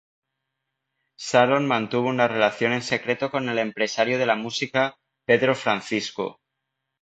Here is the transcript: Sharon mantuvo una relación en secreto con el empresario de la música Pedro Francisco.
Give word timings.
Sharon 1.15 1.67
mantuvo 1.67 2.09
una 2.09 2.27
relación 2.27 2.73
en 2.73 2.81
secreto 2.81 3.29
con 3.29 3.49
el 3.49 3.59
empresario 3.59 4.17
de 4.17 4.25
la 4.25 4.35
música 4.35 4.97
Pedro 5.25 5.53
Francisco. 5.53 6.39